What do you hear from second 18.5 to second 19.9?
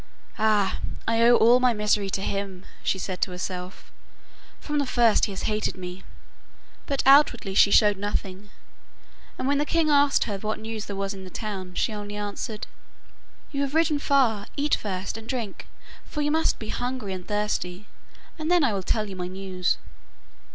I will tell you my news.